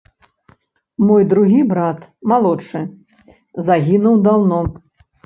Мой 1.09 1.27
другі 1.33 1.59
брат, 1.73 1.99
малодшы, 2.31 2.81
загінуў 3.69 4.15
даўно. 4.31 4.59